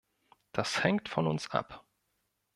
[0.51, 1.85] Das hängt von uns ab.